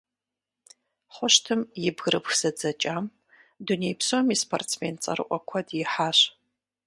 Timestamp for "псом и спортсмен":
3.99-4.95